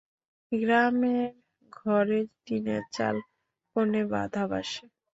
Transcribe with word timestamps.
গ্রামের 0.51 1.29
ঘরের 1.73 2.25
টিনের 2.45 2.83
চালের 2.95 3.25
কোণে 3.71 4.01
বাসা 4.11 4.43
বাঁধে। 4.51 4.83